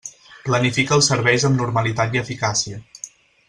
[0.45, 2.81] Planifica els serveis amb normalitat i eficàcia.